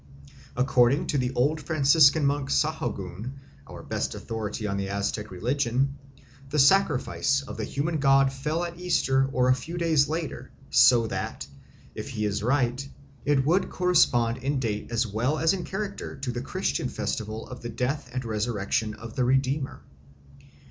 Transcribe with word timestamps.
According 0.57 1.05
to 1.13 1.19
the 1.19 1.31
old 1.35 1.61
Franciscan 1.61 2.25
monk 2.25 2.49
Sahagun, 2.49 3.33
our 3.67 3.83
best 3.83 4.15
authority 4.15 4.65
on 4.65 4.77
the 4.77 4.89
Aztec 4.89 5.29
religion, 5.29 5.95
the 6.49 6.57
sacrifice 6.57 7.43
of 7.43 7.55
the 7.55 7.65
human 7.65 7.99
god 7.99 8.33
fell 8.33 8.63
at 8.63 8.79
Easter 8.79 9.29
or 9.31 9.47
a 9.47 9.53
few 9.53 9.77
days 9.77 10.09
later, 10.09 10.49
so 10.71 11.05
that, 11.05 11.45
if 11.93 12.09
he 12.09 12.25
is 12.25 12.41
right, 12.41 12.89
it 13.25 13.45
would 13.45 13.69
correspond 13.69 14.39
in 14.39 14.59
date 14.59 14.87
as 14.89 15.05
well 15.05 15.37
as 15.37 15.53
in 15.53 15.65
character 15.65 16.15
to 16.15 16.31
the 16.31 16.41
Christian 16.41 16.89
festival 16.89 17.47
of 17.47 17.61
the 17.61 17.69
death 17.69 18.09
and 18.11 18.25
resurrection 18.25 18.95
of 18.95 19.15
the 19.15 19.23
Redeemer. 19.23 19.83